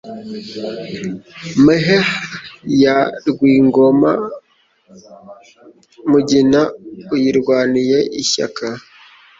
Mahe 1.65 1.97
ya 2.81 2.97
Rwingoma 3.29 4.11
Mugina 6.09 6.61
uyirwaniye 7.15 7.97
ishyaka. 8.23 8.65